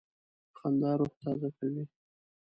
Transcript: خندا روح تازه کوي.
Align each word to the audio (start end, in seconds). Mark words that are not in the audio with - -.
خندا 0.57 0.91
روح 0.99 1.11
تازه 1.21 1.49
کوي. 1.57 1.83